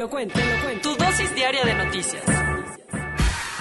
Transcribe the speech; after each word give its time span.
Lo 0.00 0.08
cuento, 0.08 0.32
te 0.32 0.46
lo 0.46 0.62
cuento. 0.64 0.96
Tu 0.96 1.04
dosis 1.04 1.34
diaria 1.34 1.62
de 1.62 1.74
noticias. 1.74 2.22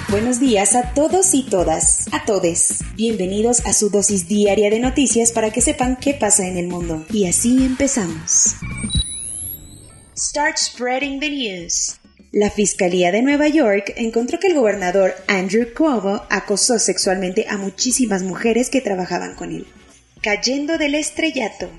Buenos 0.08 0.40
días 0.40 0.74
a 0.74 0.94
todos 0.94 1.34
y 1.34 1.44
todas, 1.44 2.08
a 2.14 2.24
todes. 2.24 2.80
Bienvenidos 2.96 3.60
a 3.66 3.74
su 3.74 3.90
dosis 3.90 4.30
diaria 4.30 4.70
de 4.70 4.80
noticias 4.80 5.34
para 5.34 5.52
que 5.52 5.60
sepan 5.60 5.98
qué 5.98 6.14
pasa 6.14 6.48
en 6.48 6.56
el 6.56 6.70
mundo. 6.70 7.06
Y 7.12 7.28
así 7.28 7.66
empezamos. 7.66 8.56
Start 10.18 10.56
spreading 10.56 11.20
the 11.20 11.30
news. 11.30 12.00
La 12.32 12.50
Fiscalía 12.50 13.12
de 13.12 13.22
Nueva 13.22 13.50
York 13.50 13.92
encontró 13.98 14.40
que 14.40 14.48
el 14.48 14.56
gobernador 14.56 15.16
Andrew 15.28 15.68
Cuomo 15.76 16.24
acosó 16.30 16.80
sexualmente 16.80 17.48
a 17.50 17.58
muchísimas 17.58 18.24
mujeres 18.24 18.70
que 18.70 18.80
trabajaban 18.80 19.36
con 19.36 19.52
él. 19.52 19.68
Cayendo 20.22 20.78
del 20.78 20.96
estrellato. 20.96 21.70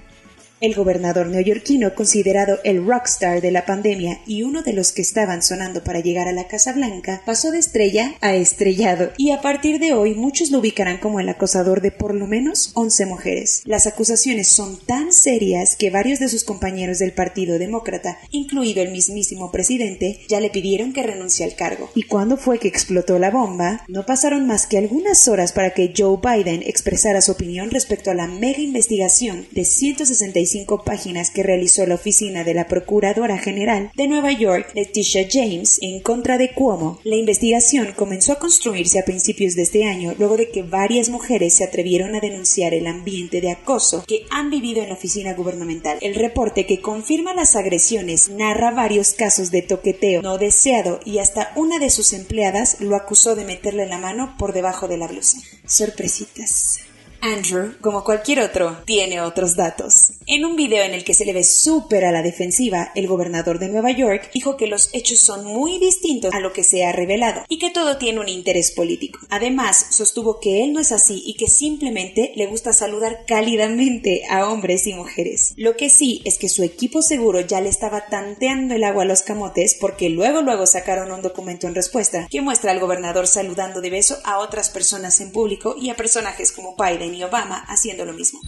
El 0.61 0.75
gobernador 0.75 1.29
neoyorquino, 1.29 1.95
considerado 1.95 2.59
el 2.65 2.85
rockstar 2.85 3.41
de 3.41 3.51
la 3.51 3.65
pandemia 3.65 4.21
y 4.27 4.43
uno 4.43 4.63
de 4.63 4.75
los 4.75 4.93
que 4.93 5.01
estaban 5.01 5.43
sonando 5.43 5.83
para 5.83 6.01
llegar 6.01 6.29
a 6.29 6.33
la 6.33 6.49
Casa 6.49 6.75
Blanca, 6.75 7.23
pasó 7.25 7.51
de 7.51 7.59
estrella 7.59 8.15
a 8.21 8.35
estrellado 8.35 9.11
y 9.17 9.31
a 9.31 9.41
partir 9.41 9.81
de 9.81 9.95
hoy 9.95 10.15
muchos 10.15 10.51
lo 10.51 10.59
ubicarán 10.59 10.99
como 10.99 11.19
el 11.19 11.31
acosador 11.31 11.81
de 11.81 11.93
por 11.93 12.15
lo 12.15 12.27
menos 12.27 12.73
11 12.75 13.07
mujeres. 13.07 13.63
Las 13.65 13.87
acusaciones 13.87 14.49
son 14.49 14.79
tan 14.85 15.15
serias 15.15 15.77
que 15.77 15.89
varios 15.89 16.19
de 16.19 16.29
sus 16.29 16.45
compañeros 16.45 16.99
del 16.99 17.13
Partido 17.13 17.59
Demócrata, 17.59 18.19
incluido 18.31 18.83
el 18.83 18.93
mismísimo 18.93 19.51
presidente, 19.51 20.21
ya 20.29 20.41
le 20.41 20.51
pidieron 20.51 20.93
que 20.93 21.03
renuncie 21.03 21.47
al 21.47 21.55
cargo. 21.55 21.89
¿Y 21.95 22.03
cuándo 22.03 22.37
fue 22.37 22.59
que 22.59 22.69
explotó 22.69 23.19
la 23.19 23.31
bomba? 23.31 23.83
No 23.89 24.05
pasaron 24.05 24.47
más 24.47 24.67
que 24.67 24.77
algunas 24.77 25.27
horas 25.27 25.53
para 25.53 25.71
que 25.71 25.95
Joe 25.97 26.19
Biden 26.23 26.63
expresara 26.67 27.23
su 27.23 27.33
opinión 27.33 27.71
respecto 27.71 28.11
a 28.11 28.15
la 28.15 28.27
mega 28.27 28.61
investigación 28.61 29.47
de 29.53 29.65
165 29.65 30.50
páginas 30.85 31.31
que 31.31 31.43
realizó 31.43 31.87
la 31.87 31.95
oficina 31.95 32.45
de 32.45 32.55
la 32.55 32.67
Procuradora 32.67 33.39
General 33.39 33.91
de 33.95 34.09
Nueva 34.09 34.33
York, 34.33 34.73
Leticia 34.75 35.27
James, 35.31 35.79
en 35.81 36.01
contra 36.01 36.39
de 36.39 36.53
Cuomo. 36.53 36.99
La 37.05 37.17
investigación 37.17 37.93
comenzó 37.97 38.33
a 38.33 38.39
construirse 38.39 38.99
a 38.99 39.05
principios 39.05 39.55
de 39.55 39.63
este 39.63 39.85
año 39.85 40.15
luego 40.19 40.37
de 40.37 40.51
que 40.51 40.63
varias 40.63 41.09
mujeres 41.09 41.55
se 41.55 41.65
atrevieron 41.65 42.15
a 42.15 42.21
denunciar 42.21 42.75
el 42.75 42.87
ambiente 42.87 43.41
de 43.41 43.51
acoso 43.51 44.05
que 44.07 44.25
han 44.31 44.51
vivido 44.51 44.83
en 44.83 44.89
la 44.89 44.95
oficina 44.95 45.35
gubernamental. 45.35 45.99
El 46.01 46.15
reporte 46.15 46.67
que 46.67 46.81
confirma 46.81 47.35
las 47.35 47.57
agresiones 47.57 48.29
narra 48.29 48.73
varios 48.73 49.13
casos 49.13 49.51
de 49.51 49.63
toqueteo 49.63 50.23
no 50.23 50.39
deseado 50.39 51.01
y 51.05 51.19
hasta 51.19 51.53
una 51.57 51.79
de 51.79 51.91
sus 51.91 52.13
empleadas 52.13 52.81
lo 52.81 52.97
acusó 52.97 53.37
de 53.37 53.45
meterle 53.45 53.87
la 53.87 53.99
mano 53.99 54.35
por 54.39 54.53
debajo 54.53 54.89
de 54.89 54.97
la 54.97 55.07
blusa. 55.07 55.39
Sorpresitas. 55.67 56.90
Andrew, 57.23 57.75
como 57.81 58.03
cualquier 58.03 58.41
otro, 58.41 58.79
tiene 58.87 59.21
otros 59.21 59.57
datos. 59.57 60.13
En 60.27 60.45
un 60.45 60.57
video 60.57 60.83
en 60.85 60.95
el 60.95 61.05
que 61.05 61.15
se 61.15 61.25
le 61.25 61.33
ve 61.33 61.45
súper 61.45 62.05
a 62.05 62.13
la 62.13 62.23
defensiva, 62.23 62.93
el 62.95 63.07
gobernador 63.07 63.59
de 63.59 63.69
Nueva 63.69 63.91
York 63.91 64.31
dijo 64.33 64.57
que 64.57 64.67
los 64.67 64.89
hechos 64.93 65.21
son 65.21 65.45
muy 65.45 65.79
distintos 65.79 66.33
a 66.35 66.41
lo 66.41 66.53
que 66.53 66.65
se 66.65 66.85
ha 66.85 66.93
revelado 66.93 67.45
y 67.49 67.59
que 67.59 67.71
todo 67.71 67.99
tiene 67.99 68.21
un 68.21 68.29
interés 68.29 68.73
político. 68.73 69.21
Además, 69.29 69.87
sostuvo 69.91 70.41
que 70.41 70.65
él 70.65 70.73
no 70.73 70.81
es 70.81 70.93
así 70.93 71.23
y 71.27 71.35
que 71.35 71.49
simplemente 71.49 72.33
le 72.37 72.47
gusta 72.47 72.73
saludar 72.73 73.25
cálidamente 73.27 74.23
a 74.31 74.49
hombres 74.49 74.87
y 74.87 74.95
mujeres. 74.95 75.53
Lo 75.57 75.77
que 75.77 75.91
sí 75.91 76.23
es 76.25 76.39
que 76.39 76.49
su 76.49 76.63
equipo 76.63 77.03
seguro 77.03 77.41
ya 77.41 77.61
le 77.61 77.69
estaba 77.69 78.07
tanteando 78.07 78.75
el 78.75 78.85
agua 78.85 79.03
a 79.03 79.07
los 79.07 79.23
camotes 79.23 79.77
porque 79.79 80.09
luego 80.09 80.43
luego 80.43 80.67
sacaron 80.67 81.13
un 81.13 81.23
documento 81.23 81.67
en 81.67 81.75
respuesta 81.75 82.29
que 82.31 82.41
muestra 82.41 82.71
al 82.71 82.81
gobernador 82.81 83.27
saludando 83.27 83.81
de 83.81 83.91
beso 83.91 84.19
a 84.25 84.39
otras 84.39 84.71
personas 84.71 85.21
en 85.21 85.33
público 85.33 85.77
y 85.79 85.91
a 85.91 85.97
personajes 85.97 86.53
como 86.53 86.77
Biden 86.77 87.10
y 87.15 87.23
Obama 87.23 87.65
haciendo 87.69 88.05
lo 88.05 88.13
mismo. 88.13 88.41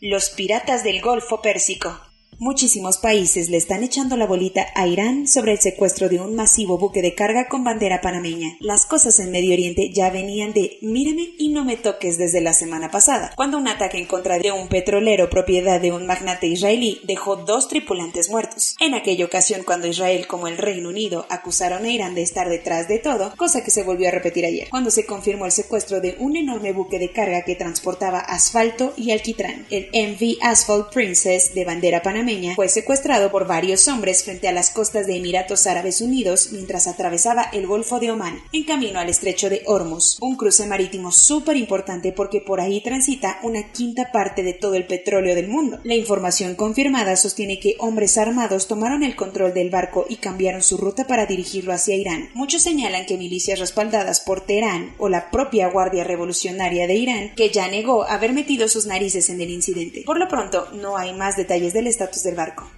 Los 0.00 0.30
piratas 0.30 0.82
del 0.82 1.00
Golfo 1.00 1.42
Pérsico. 1.42 2.09
Muchísimos 2.42 2.96
países 2.96 3.50
le 3.50 3.58
están 3.58 3.84
echando 3.84 4.16
la 4.16 4.26
bolita 4.26 4.68
a 4.74 4.86
Irán 4.86 5.28
sobre 5.28 5.52
el 5.52 5.58
secuestro 5.58 6.08
de 6.08 6.20
un 6.20 6.34
masivo 6.34 6.78
buque 6.78 7.02
de 7.02 7.14
carga 7.14 7.48
con 7.48 7.64
bandera 7.64 8.00
panameña. 8.00 8.56
Las 8.60 8.86
cosas 8.86 9.20
en 9.20 9.30
Medio 9.30 9.52
Oriente 9.52 9.90
ya 9.92 10.08
venían 10.08 10.54
de 10.54 10.78
mírame 10.80 11.34
y 11.36 11.50
no 11.50 11.66
me 11.66 11.76
toques 11.76 12.16
desde 12.16 12.40
la 12.40 12.54
semana 12.54 12.90
pasada, 12.90 13.34
cuando 13.36 13.58
un 13.58 13.68
ataque 13.68 13.98
en 13.98 14.06
contra 14.06 14.38
de 14.38 14.52
un 14.52 14.68
petrolero 14.68 15.28
propiedad 15.28 15.82
de 15.82 15.92
un 15.92 16.06
magnate 16.06 16.46
israelí 16.46 17.02
dejó 17.04 17.36
dos 17.36 17.68
tripulantes 17.68 18.30
muertos. 18.30 18.74
En 18.80 18.94
aquella 18.94 19.26
ocasión 19.26 19.62
cuando 19.62 19.86
Israel 19.86 20.26
como 20.26 20.48
el 20.48 20.56
Reino 20.56 20.88
Unido 20.88 21.26
acusaron 21.28 21.84
a 21.84 21.90
Irán 21.90 22.14
de 22.14 22.22
estar 22.22 22.48
detrás 22.48 22.88
de 22.88 23.00
todo, 23.00 23.34
cosa 23.36 23.62
que 23.62 23.70
se 23.70 23.82
volvió 23.82 24.08
a 24.08 24.12
repetir 24.12 24.46
ayer, 24.46 24.68
cuando 24.70 24.90
se 24.90 25.04
confirmó 25.04 25.44
el 25.44 25.52
secuestro 25.52 26.00
de 26.00 26.16
un 26.18 26.36
enorme 26.36 26.72
buque 26.72 26.98
de 26.98 27.12
carga 27.12 27.42
que 27.42 27.54
transportaba 27.54 28.20
asfalto 28.20 28.94
y 28.96 29.10
alquitrán, 29.10 29.66
el 29.68 29.90
MV 29.92 30.38
Asphalt 30.40 30.90
Princess 30.90 31.52
de 31.52 31.66
bandera 31.66 32.00
panameña 32.00 32.29
fue 32.54 32.68
secuestrado 32.68 33.30
por 33.30 33.46
varios 33.46 33.88
hombres 33.88 34.24
frente 34.24 34.48
a 34.48 34.52
las 34.52 34.70
costas 34.70 35.06
de 35.06 35.16
Emiratos 35.16 35.66
Árabes 35.66 36.00
Unidos 36.00 36.50
mientras 36.52 36.86
atravesaba 36.86 37.48
el 37.52 37.66
Golfo 37.66 37.98
de 37.98 38.10
Omán 38.10 38.40
en 38.52 38.64
camino 38.64 39.00
al 39.00 39.08
estrecho 39.08 39.50
de 39.50 39.62
Hormuz, 39.66 40.18
un 40.20 40.36
cruce 40.36 40.66
marítimo 40.66 41.12
súper 41.12 41.56
importante 41.56 42.12
porque 42.12 42.40
por 42.40 42.60
ahí 42.60 42.82
transita 42.82 43.40
una 43.42 43.72
quinta 43.72 44.12
parte 44.12 44.42
de 44.42 44.52
todo 44.52 44.74
el 44.74 44.86
petróleo 44.86 45.34
del 45.34 45.48
mundo. 45.48 45.80
La 45.84 45.94
información 45.94 46.54
confirmada 46.54 47.16
sostiene 47.16 47.58
que 47.58 47.76
hombres 47.78 48.18
armados 48.18 48.68
tomaron 48.68 49.02
el 49.02 49.16
control 49.16 49.52
del 49.52 49.70
barco 49.70 50.06
y 50.08 50.16
cambiaron 50.16 50.62
su 50.62 50.76
ruta 50.76 51.06
para 51.06 51.26
dirigirlo 51.26 51.72
hacia 51.72 51.96
Irán. 51.96 52.30
Muchos 52.34 52.62
señalan 52.62 53.06
que 53.06 53.18
milicias 53.18 53.58
respaldadas 53.58 54.20
por 54.20 54.42
Teherán 54.42 54.94
o 54.98 55.08
la 55.08 55.30
propia 55.30 55.68
Guardia 55.68 56.04
Revolucionaria 56.04 56.86
de 56.86 56.94
Irán, 56.94 57.34
que 57.34 57.50
ya 57.50 57.68
negó 57.68 58.04
haber 58.04 58.32
metido 58.32 58.68
sus 58.68 58.86
narices 58.86 59.30
en 59.30 59.40
el 59.40 59.50
incidente. 59.50 60.02
Por 60.06 60.18
lo 60.18 60.28
pronto, 60.28 60.68
no 60.74 60.96
hay 60.96 61.12
más 61.12 61.36
detalles 61.36 61.72
del 61.72 61.86
estatus 61.86 62.19
del 62.22 62.36
barco. 62.36 62.70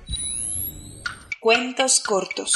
Cuentos 1.41 2.00
cortos. 2.00 2.53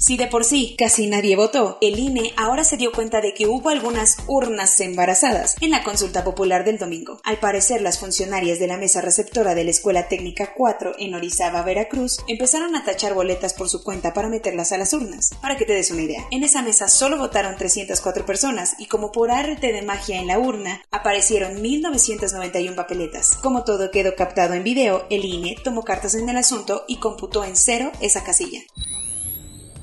Si 0.00 0.16
de 0.16 0.28
por 0.28 0.46
sí 0.46 0.76
casi 0.78 1.08
nadie 1.08 1.36
votó, 1.36 1.76
el 1.82 1.98
INE 1.98 2.32
ahora 2.38 2.64
se 2.64 2.78
dio 2.78 2.90
cuenta 2.90 3.20
de 3.20 3.34
que 3.34 3.46
hubo 3.46 3.68
algunas 3.68 4.16
urnas 4.28 4.80
embarazadas 4.80 5.56
en 5.60 5.72
la 5.72 5.84
consulta 5.84 6.24
popular 6.24 6.64
del 6.64 6.78
domingo. 6.78 7.20
Al 7.22 7.38
parecer, 7.38 7.82
las 7.82 7.98
funcionarias 7.98 8.58
de 8.58 8.66
la 8.66 8.78
mesa 8.78 9.02
receptora 9.02 9.54
de 9.54 9.62
la 9.64 9.72
Escuela 9.72 10.08
Técnica 10.08 10.54
4 10.56 10.94
en 10.98 11.14
Orizaba, 11.14 11.62
Veracruz, 11.64 12.16
empezaron 12.28 12.74
a 12.76 12.82
tachar 12.82 13.12
boletas 13.12 13.52
por 13.52 13.68
su 13.68 13.84
cuenta 13.84 14.14
para 14.14 14.30
meterlas 14.30 14.72
a 14.72 14.78
las 14.78 14.94
urnas. 14.94 15.32
Para 15.42 15.58
que 15.58 15.66
te 15.66 15.74
des 15.74 15.90
una 15.90 16.00
idea, 16.00 16.26
en 16.30 16.44
esa 16.44 16.62
mesa 16.62 16.88
solo 16.88 17.18
votaron 17.18 17.58
304 17.58 18.24
personas 18.24 18.76
y 18.78 18.86
como 18.86 19.12
por 19.12 19.30
arte 19.30 19.70
de 19.70 19.82
magia 19.82 20.18
en 20.18 20.28
la 20.28 20.38
urna, 20.38 20.80
aparecieron 20.90 21.60
1991 21.60 22.74
papeletas. 22.74 23.36
Como 23.42 23.64
todo 23.64 23.90
quedó 23.90 24.14
captado 24.16 24.54
en 24.54 24.64
video, 24.64 25.04
el 25.10 25.26
INE 25.26 25.56
tomó 25.62 25.82
cartas 25.82 26.14
en 26.14 26.26
el 26.26 26.38
asunto 26.38 26.86
y 26.88 26.96
computó 27.00 27.44
en 27.44 27.54
cero 27.54 27.92
esa 28.00 28.24
casilla. 28.24 28.62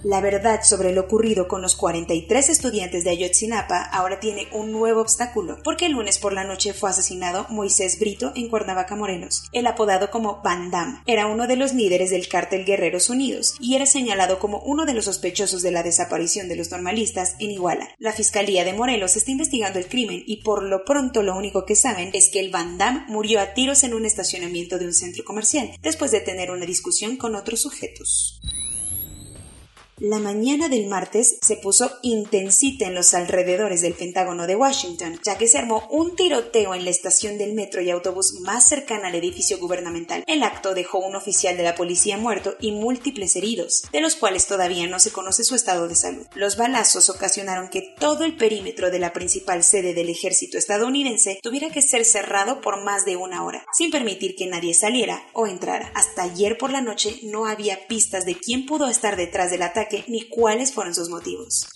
La 0.07 0.21
verdad 0.21 0.61
sobre 0.63 0.93
lo 0.93 1.01
ocurrido 1.01 1.49
con 1.49 1.61
los 1.61 1.75
43 1.75 2.47
estudiantes 2.47 3.03
de 3.03 3.09
Ayotzinapa 3.09 3.81
ahora 3.81 4.21
tiene 4.21 4.47
un 4.53 4.71
nuevo 4.71 5.01
obstáculo, 5.01 5.57
porque 5.65 5.85
el 5.85 5.91
lunes 5.91 6.17
por 6.17 6.31
la 6.31 6.45
noche 6.45 6.73
fue 6.73 6.89
asesinado 6.89 7.45
Moisés 7.49 7.99
Brito 7.99 8.31
en 8.33 8.47
Cuernavaca, 8.47 8.95
Morelos. 8.95 9.49
El 9.51 9.67
apodado 9.67 10.09
como 10.09 10.41
Van 10.41 10.71
Damme 10.71 11.01
era 11.07 11.27
uno 11.27 11.45
de 11.45 11.57
los 11.57 11.73
líderes 11.73 12.09
del 12.09 12.29
cártel 12.29 12.63
Guerreros 12.63 13.09
Unidos 13.09 13.57
y 13.59 13.75
era 13.75 13.85
señalado 13.85 14.39
como 14.39 14.59
uno 14.59 14.85
de 14.85 14.93
los 14.93 15.03
sospechosos 15.03 15.61
de 15.61 15.71
la 15.71 15.83
desaparición 15.83 16.47
de 16.47 16.55
los 16.55 16.71
normalistas 16.71 17.35
en 17.39 17.51
Iguala. 17.51 17.89
La 17.97 18.13
Fiscalía 18.13 18.63
de 18.63 18.71
Morelos 18.71 19.17
está 19.17 19.31
investigando 19.31 19.77
el 19.77 19.89
crimen 19.89 20.23
y 20.25 20.41
por 20.41 20.63
lo 20.63 20.85
pronto 20.85 21.21
lo 21.21 21.35
único 21.35 21.65
que 21.65 21.75
saben 21.75 22.11
es 22.13 22.29
que 22.29 22.39
el 22.39 22.49
Van 22.49 22.77
Damme 22.77 23.03
murió 23.09 23.41
a 23.41 23.53
tiros 23.53 23.83
en 23.83 23.93
un 23.93 24.05
estacionamiento 24.05 24.79
de 24.79 24.85
un 24.85 24.93
centro 24.93 25.25
comercial, 25.25 25.71
después 25.81 26.11
de 26.11 26.21
tener 26.21 26.49
una 26.49 26.65
discusión 26.65 27.17
con 27.17 27.35
otros 27.35 27.59
sujetos. 27.59 28.39
La 29.99 30.19
mañana 30.19 30.69
del 30.69 30.85
martes 30.85 31.39
se 31.41 31.57
puso 31.57 31.89
intensita 32.03 32.85
en 32.85 32.93
los 32.93 33.15
alrededores 33.15 33.81
del 33.81 33.95
Pentágono 33.95 34.45
de 34.45 34.55
Washington, 34.55 35.19
ya 35.25 35.39
que 35.39 35.47
se 35.47 35.57
armó 35.57 35.87
un 35.89 36.15
tiroteo 36.15 36.75
en 36.75 36.85
la 36.85 36.91
estación 36.91 37.39
del 37.39 37.55
metro 37.55 37.81
y 37.81 37.89
autobús 37.89 38.41
más 38.41 38.69
cercana 38.69 39.07
al 39.07 39.15
edificio 39.15 39.57
gubernamental. 39.57 40.23
El 40.27 40.43
acto 40.43 40.75
dejó 40.75 40.99
un 40.99 41.15
oficial 41.15 41.57
de 41.57 41.63
la 41.63 41.73
policía 41.73 42.15
muerto 42.19 42.55
y 42.59 42.73
múltiples 42.73 43.35
heridos, 43.35 43.85
de 43.91 44.01
los 44.01 44.15
cuales 44.15 44.45
todavía 44.45 44.85
no 44.85 44.99
se 44.99 45.09
conoce 45.09 45.43
su 45.43 45.55
estado 45.55 45.87
de 45.87 45.95
salud. 45.95 46.27
Los 46.35 46.57
balazos 46.57 47.09
ocasionaron 47.09 47.69
que 47.69 47.95
todo 47.99 48.23
el 48.23 48.37
perímetro 48.37 48.91
de 48.91 48.99
la 48.99 49.13
principal 49.13 49.63
sede 49.63 49.95
del 49.95 50.09
ejército 50.09 50.59
estadounidense 50.59 51.39
tuviera 51.41 51.71
que 51.71 51.81
ser 51.81 52.05
cerrado 52.05 52.61
por 52.61 52.83
más 52.83 53.03
de 53.03 53.15
una 53.15 53.43
hora, 53.43 53.65
sin 53.75 53.89
permitir 53.89 54.35
que 54.35 54.45
nadie 54.45 54.75
saliera 54.75 55.25
o 55.33 55.47
entrara. 55.47 55.91
Hasta 55.95 56.21
ayer 56.21 56.55
por 56.59 56.69
la 56.69 56.81
noche 56.81 57.19
no 57.23 57.47
había 57.47 57.87
pistas 57.87 58.25
de 58.25 58.35
quién 58.35 58.67
pudo 58.67 58.89
estar 58.89 59.15
detrás 59.15 59.49
del 59.49 59.63
ataque 59.63 59.86
ni 60.07 60.27
cuáles 60.27 60.73
fueron 60.73 60.93
sus 60.93 61.09
motivos. 61.09 61.67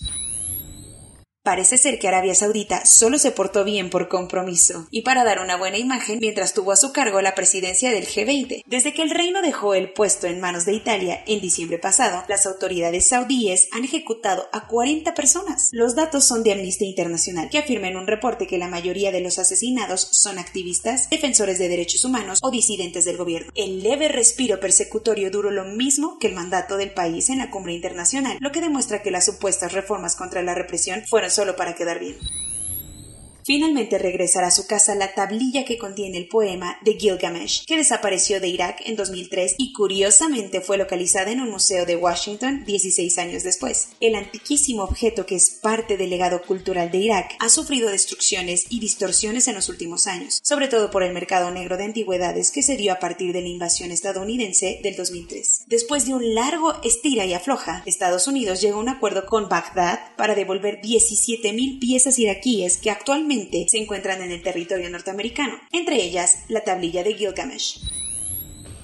Parece 1.44 1.76
ser 1.76 1.98
que 1.98 2.06
Arabia 2.06 2.36
Saudita 2.36 2.86
solo 2.86 3.18
se 3.18 3.32
portó 3.32 3.64
bien 3.64 3.90
por 3.90 4.08
compromiso 4.08 4.86
y 4.92 5.02
para 5.02 5.24
dar 5.24 5.40
una 5.40 5.56
buena 5.56 5.76
imagen 5.76 6.20
mientras 6.20 6.54
tuvo 6.54 6.70
a 6.70 6.76
su 6.76 6.92
cargo 6.92 7.20
la 7.20 7.34
presidencia 7.34 7.90
del 7.90 8.06
G20. 8.06 8.62
Desde 8.64 8.94
que 8.94 9.02
el 9.02 9.10
reino 9.10 9.42
dejó 9.42 9.74
el 9.74 9.92
puesto 9.92 10.28
en 10.28 10.38
manos 10.38 10.66
de 10.66 10.74
Italia 10.74 11.24
en 11.26 11.40
diciembre 11.40 11.80
pasado, 11.80 12.22
las 12.28 12.46
autoridades 12.46 13.08
saudíes 13.08 13.66
han 13.72 13.82
ejecutado 13.82 14.48
a 14.52 14.68
40 14.68 15.14
personas. 15.14 15.70
Los 15.72 15.96
datos 15.96 16.24
son 16.24 16.44
de 16.44 16.52
Amnistía 16.52 16.86
Internacional, 16.86 17.48
que 17.50 17.58
afirma 17.58 17.88
en 17.88 17.96
un 17.96 18.06
reporte 18.06 18.46
que 18.46 18.56
la 18.56 18.68
mayoría 18.68 19.10
de 19.10 19.20
los 19.20 19.40
asesinados 19.40 20.00
son 20.12 20.38
activistas, 20.38 21.10
defensores 21.10 21.58
de 21.58 21.68
derechos 21.68 22.04
humanos 22.04 22.38
o 22.40 22.52
disidentes 22.52 23.04
del 23.04 23.16
gobierno. 23.16 23.50
El 23.56 23.82
leve 23.82 24.06
respiro 24.06 24.60
persecutorio 24.60 25.32
duró 25.32 25.50
lo 25.50 25.64
mismo 25.64 26.20
que 26.20 26.28
el 26.28 26.36
mandato 26.36 26.76
del 26.76 26.92
país 26.92 27.30
en 27.30 27.38
la 27.38 27.50
cumbre 27.50 27.72
internacional, 27.72 28.36
lo 28.38 28.52
que 28.52 28.60
demuestra 28.60 29.02
que 29.02 29.10
las 29.10 29.24
supuestas 29.24 29.72
reformas 29.72 30.14
contra 30.14 30.44
la 30.44 30.54
represión 30.54 31.02
fueron 31.08 31.31
solo 31.32 31.56
para 31.56 31.74
quedar 31.74 31.98
bien. 31.98 32.16
Finalmente 33.44 33.98
regresará 33.98 34.48
a 34.48 34.52
su 34.52 34.66
casa 34.66 34.94
la 34.94 35.14
tablilla 35.14 35.64
que 35.64 35.78
contiene 35.78 36.18
el 36.18 36.28
poema 36.28 36.78
de 36.84 36.94
Gilgamesh, 36.94 37.64
que 37.66 37.76
desapareció 37.76 38.40
de 38.40 38.48
Irak 38.48 38.82
en 38.86 38.94
2003 38.94 39.56
y 39.58 39.72
curiosamente 39.72 40.60
fue 40.60 40.78
localizada 40.78 41.32
en 41.32 41.40
un 41.40 41.50
museo 41.50 41.84
de 41.84 41.96
Washington 41.96 42.64
16 42.64 43.18
años 43.18 43.42
después. 43.42 43.88
El 44.00 44.14
antiquísimo 44.14 44.84
objeto 44.84 45.26
que 45.26 45.34
es 45.34 45.50
parte 45.50 45.96
del 45.96 46.10
legado 46.10 46.42
cultural 46.42 46.92
de 46.92 46.98
Irak 46.98 47.34
ha 47.40 47.48
sufrido 47.48 47.90
destrucciones 47.90 48.66
y 48.68 48.78
distorsiones 48.78 49.48
en 49.48 49.56
los 49.56 49.68
últimos 49.68 50.06
años, 50.06 50.38
sobre 50.44 50.68
todo 50.68 50.90
por 50.90 51.02
el 51.02 51.12
mercado 51.12 51.50
negro 51.50 51.76
de 51.76 51.84
antigüedades 51.84 52.52
que 52.52 52.62
se 52.62 52.76
dio 52.76 52.92
a 52.92 53.00
partir 53.00 53.32
de 53.32 53.42
la 53.42 53.48
invasión 53.48 53.90
estadounidense 53.90 54.78
del 54.84 54.94
2003. 54.94 55.64
Después 55.66 56.06
de 56.06 56.14
un 56.14 56.34
largo 56.34 56.80
estira 56.84 57.24
y 57.24 57.34
afloja, 57.34 57.82
Estados 57.86 58.28
Unidos 58.28 58.60
llegó 58.60 58.76
a 58.76 58.82
un 58.82 58.88
acuerdo 58.88 59.26
con 59.26 59.48
Bagdad 59.48 59.98
para 60.16 60.36
devolver 60.36 60.80
17.000 60.80 61.80
piezas 61.80 62.18
iraquíes 62.20 62.78
que 62.78 62.90
actualmente 62.90 63.31
se 63.68 63.78
encuentran 63.78 64.22
en 64.22 64.30
el 64.30 64.42
territorio 64.42 64.90
norteamericano, 64.90 65.58
entre 65.72 66.02
ellas 66.02 66.44
la 66.48 66.64
tablilla 66.64 67.02
de 67.02 67.14
Gilgamesh 67.14 67.91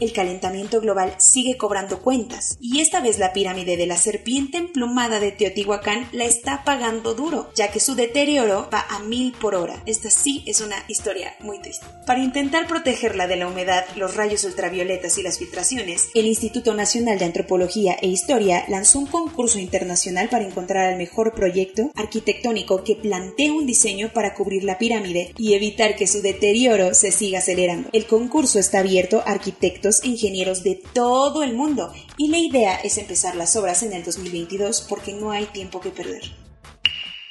el 0.00 0.12
calentamiento 0.12 0.81
global 0.81 1.15
sigue 1.19 1.56
cobrando 1.56 2.00
cuentas, 2.00 2.56
y 2.61 2.81
esta 2.81 3.00
vez 3.00 3.19
la 3.19 3.33
pirámide 3.33 3.77
de 3.77 3.87
la 3.87 3.97
serpiente 3.97 4.59
emplumada 4.59 5.21
de 5.21 5.33
Teotihuacán 5.33 6.09
la 6.12 6.25
está 6.25 6.65
pagando 6.65 7.15
duro, 7.15 7.50
ya 7.55 7.71
que 7.71 7.81
su 7.81 7.95
deterioro 7.95 8.69
va 8.73 8.87
a 8.89 9.00
mil 9.00 9.33
por 9.33 9.55
hora. 9.55 9.83
Esta 9.87 10.11
sí 10.11 10.43
es 10.47 10.61
una 10.61 10.77
historia 10.89 11.35
muy 11.41 11.61
triste. 11.61 11.87
Para 12.06 12.23
intentar 12.23 12.67
protegerla 12.67 13.27
de 13.27 13.37
la 13.37 13.49
humedad, 13.49 13.85
los 13.97 14.15
rayos 14.15 14.45
ultravioletas 14.45 15.19
y 15.19 15.23
las 15.23 15.39
filtraciones, 15.39 16.09
el 16.15 16.27
Instituto 16.27 16.75
Nacional 16.75 17.19
de 17.19 17.25
Antropología 17.25 17.97
e 18.00 18.09
Historia 18.09 18.65
lanzó 18.69 18.99
un 18.99 19.06
concurso 19.06 19.59
internacional 19.59 20.29
para 20.29 20.45
encontrar 20.45 20.91
el 20.91 20.99
mejor 20.99 21.35
proyecto 21.35 21.91
arquitectónico 21.95 22.85
que 22.85 22.97
plantee 22.97 23.50
un 23.50 23.67
diseño 23.67 24.11
para 24.12 24.35
cubrir 24.35 24.65
la 24.65 24.79
pirámide 24.79 25.33
y 25.37 25.55
evitar 25.55 25.97
que 25.97 26.06
su 26.06 26.23
deterioro 26.23 26.95
se 26.95 27.12
siga 27.12 27.39
acelerando. 27.39 27.89
El 27.93 28.06
concurso 28.06 28.59
está 28.59 28.81
abierto 28.81 29.23
a 29.27 29.33
arquitectos 29.33 29.88
ingenieros 30.05 30.62
de 30.62 30.81
todo 30.93 31.43
el 31.43 31.55
mundo 31.55 31.93
y 32.17 32.29
la 32.29 32.38
idea 32.38 32.76
es 32.76 32.99
empezar 32.99 33.35
las 33.37 33.56
obras 33.56 33.82
en 33.82 33.93
el 33.93 34.05
2022 34.05 34.87
porque 34.88 35.12
no 35.12 35.31
hay 35.31 35.46
tiempo 35.46 35.81
que 35.81 35.90
perder. 35.90 36.23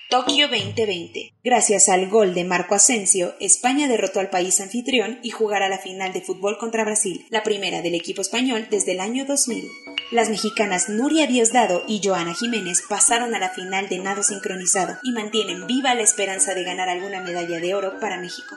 Tokio 0.09 0.47
2020. 0.47 1.33
Gracias 1.43 1.89
al 1.89 2.07
gol 2.07 2.33
de 2.33 2.45
Marco 2.45 2.75
Asensio, 2.75 3.35
España 3.41 3.89
derrotó 3.89 4.21
al 4.21 4.29
país 4.29 4.61
anfitrión 4.61 5.19
y 5.21 5.31
jugará 5.31 5.67
la 5.67 5.79
final 5.79 6.13
de 6.13 6.21
fútbol 6.21 6.57
contra 6.57 6.85
Brasil, 6.85 7.25
la 7.29 7.43
primera 7.43 7.81
del 7.81 7.93
equipo 7.93 8.21
español 8.21 8.67
desde 8.71 8.93
el 8.93 9.01
año 9.01 9.25
2000. 9.25 9.69
Las 10.11 10.29
mexicanas 10.29 10.87
Nuria 10.87 11.27
Diosdado 11.27 11.83
y 11.89 11.99
Joana 12.01 12.33
Jiménez 12.33 12.83
pasaron 12.87 13.35
a 13.35 13.39
la 13.39 13.49
final 13.49 13.89
de 13.89 13.99
nado 13.99 14.23
sincronizado 14.23 14.95
y 15.03 15.11
mantienen 15.11 15.67
viva 15.67 15.93
la 15.93 16.03
esperanza 16.03 16.53
de 16.53 16.63
ganar 16.63 16.87
alguna 16.87 17.21
medalla 17.21 17.59
de 17.59 17.75
oro 17.75 17.99
para 17.99 18.17
México. 18.17 18.55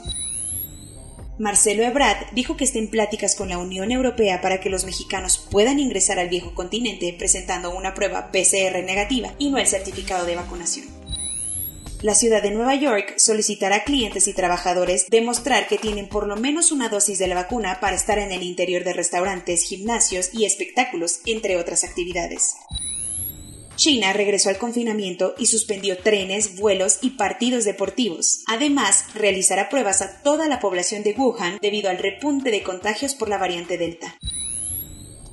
Marcelo 1.39 1.83
Ebrard 1.83 2.33
dijo 2.33 2.57
que 2.57 2.65
está 2.65 2.79
en 2.79 2.89
pláticas 2.89 3.35
con 3.35 3.47
la 3.47 3.57
Unión 3.57 3.91
Europea 3.91 4.41
para 4.41 4.59
que 4.59 4.69
los 4.69 4.83
mexicanos 4.83 5.37
puedan 5.49 5.79
ingresar 5.79 6.19
al 6.19 6.27
viejo 6.27 6.53
continente 6.53 7.15
presentando 7.17 7.73
una 7.73 7.93
prueba 7.93 8.29
PCR 8.31 8.83
negativa 8.83 9.33
y 9.39 9.49
no 9.49 9.57
el 9.57 9.67
certificado 9.67 10.25
de 10.25 10.35
vacunación. 10.35 10.92
La 12.03 12.15
ciudad 12.15 12.43
de 12.43 12.51
Nueva 12.51 12.75
York 12.75 13.13
solicitará 13.15 13.77
a 13.77 13.83
clientes 13.85 14.27
y 14.27 14.33
trabajadores 14.33 15.09
demostrar 15.09 15.67
que 15.67 15.77
tienen 15.77 16.09
por 16.09 16.27
lo 16.27 16.35
menos 16.35 16.73
una 16.73 16.89
dosis 16.89 17.17
de 17.17 17.27
la 17.27 17.35
vacuna 17.35 17.79
para 17.79 17.95
estar 17.95 18.19
en 18.19 18.33
el 18.33 18.43
interior 18.43 18.83
de 18.83 18.91
restaurantes, 18.91 19.63
gimnasios 19.63 20.31
y 20.33 20.43
espectáculos, 20.43 21.21
entre 21.25 21.55
otras 21.55 21.85
actividades. 21.85 22.55
China 23.77 24.11
regresó 24.11 24.49
al 24.49 24.57
confinamiento 24.57 25.33
y 25.37 25.45
suspendió 25.45 25.97
trenes, 25.97 26.57
vuelos 26.57 26.99
y 27.01 27.11
partidos 27.11 27.63
deportivos. 27.63 28.43
Además, 28.47 29.05
realizará 29.15 29.69
pruebas 29.69 30.01
a 30.01 30.21
toda 30.23 30.49
la 30.49 30.59
población 30.59 31.03
de 31.03 31.13
Wuhan 31.13 31.57
debido 31.61 31.89
al 31.89 31.99
repunte 31.99 32.51
de 32.51 32.63
contagios 32.63 33.15
por 33.15 33.29
la 33.29 33.37
variante 33.37 33.77
Delta. 33.77 34.17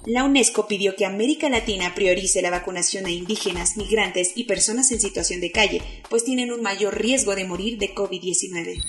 La 0.07 0.25
UNESCO 0.25 0.66
pidió 0.66 0.97
que 0.97 1.04
América 1.04 1.50
Latina 1.50 1.95
priorice 1.95 2.40
la 2.40 2.50
vacunación 2.50 3.04
a 3.04 3.11
indígenas, 3.11 3.76
migrantes 3.76 4.33
y 4.35 4.45
personas 4.45 4.90
en 4.92 5.00
situación 5.00 5.40
de 5.40 5.52
calle, 5.52 5.83
pues 6.09 6.25
tienen 6.25 6.52
un 6.52 6.62
mayor 6.62 6.99
riesgo 6.99 7.35
de 7.35 7.45
morir 7.45 7.78
de 7.78 7.95
COVID-19. 7.95 8.83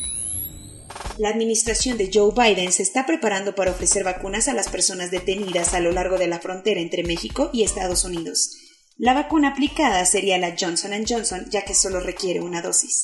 La 1.18 1.30
administración 1.30 1.98
de 1.98 2.10
Joe 2.13 2.32
Biden 2.34 2.72
se 2.72 2.84
está 2.84 3.06
preparando 3.06 3.56
para 3.56 3.72
ofrecer 3.72 4.06
vacunas 4.06 4.48
a 4.48 4.53
las 4.53 4.70
personas 4.70 5.12
detenidas 5.12 5.74
a 5.74 5.82
lo 5.82 5.91
largo 5.91 6.18
de 6.18 6.27
la 6.27 6.39
frontera 6.39 6.80
entre 6.80 7.03
México 7.03 7.50
y 7.51 7.63
Estados 7.63 8.06
Unidos. 8.06 8.58
La 8.98 9.13
vacuna 9.13 9.50
aplicada 9.50 10.06
sería 10.06 10.38
la 10.38 10.56
Johnson⁇ 10.58 10.91
Johnson, 11.08 11.46
ya 11.50 11.65
que 11.65 11.74
solo 11.74 12.00
requiere 12.00 12.39
una 12.39 12.62
dosis. 12.62 13.03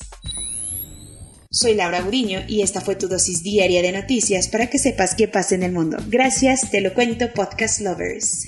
Soy 1.49 1.75
Laura 1.75 2.01
Guriño 2.01 2.41
y 2.47 2.61
esta 2.61 2.81
fue 2.81 2.95
tu 2.95 3.07
dosis 3.07 3.41
diaria 3.41 3.81
de 3.81 3.93
noticias 3.93 4.49
para 4.49 4.67
que 4.67 4.79
sepas 4.79 5.15
qué 5.15 5.27
pasa 5.27 5.55
en 5.55 5.63
el 5.63 5.71
mundo. 5.71 5.97
Gracias, 6.07 6.69
te 6.71 6.81
lo 6.81 6.93
cuento, 6.93 7.33
podcast 7.33 7.79
lovers. 7.81 8.47